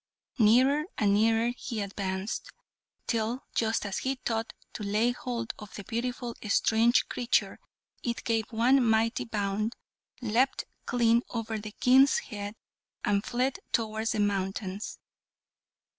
Nearer 0.39 0.85
and 0.97 1.13
nearer 1.13 1.49
he 1.55 1.79
advanced, 1.79 2.49
till, 3.05 3.43
just 3.53 3.85
as 3.85 3.99
he 3.99 4.15
thought 4.15 4.51
to 4.73 4.81
lay 4.81 5.11
hold 5.11 5.53
of 5.59 5.75
the 5.75 5.83
beautiful 5.83 6.33
strange 6.49 7.07
creature, 7.07 7.59
it 8.01 8.23
gave 8.23 8.51
one 8.51 8.83
mighty 8.83 9.25
bound, 9.25 9.75
leapt 10.19 10.65
clean 10.87 11.21
over 11.29 11.59
the 11.59 11.73
King's 11.73 12.17
head, 12.17 12.55
and 13.05 13.23
fled 13.23 13.59
towards 13.71 14.13
the 14.13 14.19
mountains. 14.19 14.97